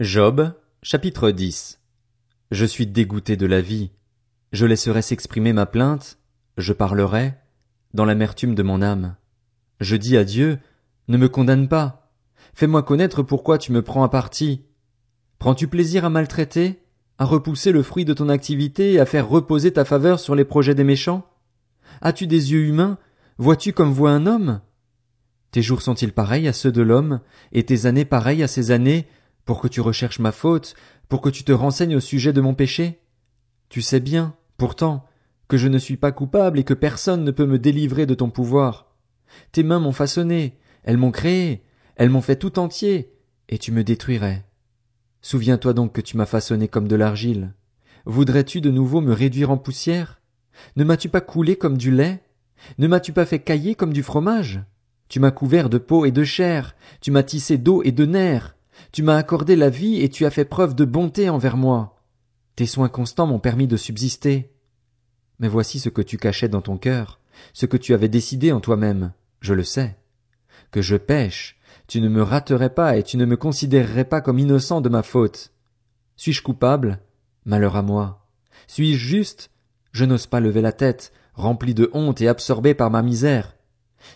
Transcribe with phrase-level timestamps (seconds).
[0.00, 1.80] Job, chapitre 10
[2.50, 3.92] Je suis dégoûté de la vie.
[4.50, 6.18] Je laisserai s'exprimer ma plainte,
[6.58, 7.34] je parlerai,
[7.92, 9.14] dans l'amertume de mon âme.
[9.78, 10.58] Je dis à Dieu,
[11.06, 12.10] ne me condamne pas.
[12.54, 14.64] Fais-moi connaître pourquoi tu me prends à partie.
[15.38, 16.82] Prends-tu plaisir à maltraiter,
[17.18, 20.44] à repousser le fruit de ton activité et à faire reposer ta faveur sur les
[20.44, 21.24] projets des méchants?
[22.00, 22.98] As-tu des yeux humains?
[23.38, 24.60] Vois-tu comme voit un homme?
[25.52, 27.20] Tes jours sont-ils pareils à ceux de l'homme,
[27.52, 29.06] et tes années pareilles à ses années,
[29.44, 30.74] pour que tu recherches ma faute,
[31.08, 33.00] pour que tu te renseignes au sujet de mon péché?
[33.68, 35.04] Tu sais bien, pourtant,
[35.48, 38.30] que je ne suis pas coupable et que personne ne peut me délivrer de ton
[38.30, 38.94] pouvoir.
[39.52, 41.64] Tes mains m'ont façonné, elles m'ont créé,
[41.96, 43.12] elles m'ont fait tout entier,
[43.48, 44.44] et tu me détruirais.
[45.20, 47.54] Souviens-toi donc que tu m'as façonné comme de l'argile.
[48.06, 50.20] Voudrais-tu de nouveau me réduire en poussière?
[50.76, 52.22] Ne m'as-tu pas coulé comme du lait?
[52.78, 54.62] Ne m'as-tu pas fait cailler comme du fromage?
[55.08, 58.56] Tu m'as couvert de peau et de chair, tu m'as tissé d'eau et de nerfs,
[58.92, 62.02] tu m'as accordé la vie et tu as fait preuve de bonté envers moi.
[62.56, 64.52] Tes soins constants m'ont permis de subsister.
[65.38, 67.20] Mais voici ce que tu cachais dans ton cœur,
[67.52, 69.96] ce que tu avais décidé en toi-même, je le sais.
[70.70, 74.38] Que je pêche, tu ne me raterais pas et tu ne me considérerais pas comme
[74.38, 75.52] innocent de ma faute.
[76.16, 77.00] Suis-je coupable?
[77.44, 78.26] Malheur à moi.
[78.66, 79.50] Suis-je juste?
[79.92, 83.56] Je n'ose pas lever la tête, rempli de honte et absorbé par ma misère.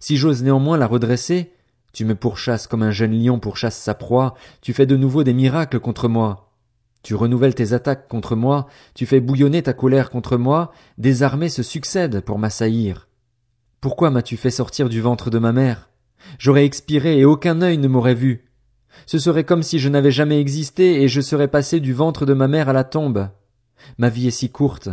[0.00, 1.52] Si j'ose néanmoins la redresser,
[1.92, 5.34] tu me pourchasses comme un jeune lion pourchasse sa proie, tu fais de nouveau des
[5.34, 6.52] miracles contre moi.
[7.02, 11.48] Tu renouvelles tes attaques contre moi, tu fais bouillonner ta colère contre moi, des armées
[11.48, 13.08] se succèdent pour m'assaillir.
[13.80, 15.90] Pourquoi m'as-tu fait sortir du ventre de ma mère?
[16.38, 18.50] J'aurais expiré et aucun œil ne m'aurait vu.
[19.06, 22.34] Ce serait comme si je n'avais jamais existé et je serais passé du ventre de
[22.34, 23.28] ma mère à la tombe.
[23.98, 24.88] Ma vie est si courte.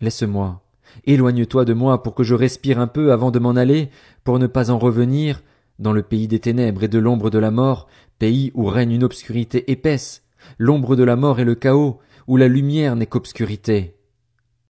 [0.00, 0.62] Laisse-moi.
[1.04, 3.90] Éloigne-toi de moi pour que je respire un peu avant de m'en aller,
[4.24, 5.42] pour ne pas en revenir,
[5.82, 7.88] dans le pays des ténèbres et de l'ombre de la mort,
[8.18, 10.22] pays où règne une obscurité épaisse,
[10.58, 13.96] l'ombre de la mort et le chaos, où la lumière n'est qu'obscurité.